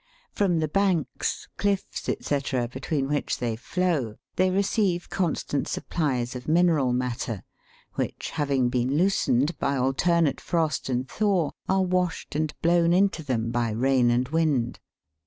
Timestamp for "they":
3.37-3.55, 4.35-4.49